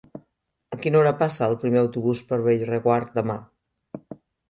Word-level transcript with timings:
A 0.75 0.79
quina 0.85 0.99
hora 1.01 1.11
passa 1.19 1.45
el 1.49 1.55
primer 1.65 1.81
autobús 1.83 2.25
per 2.33 2.43
Bellreguard 2.51 3.17
demà? 3.23 3.41